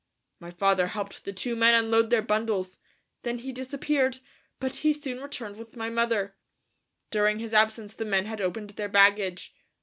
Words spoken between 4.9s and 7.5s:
he returned with my mother. During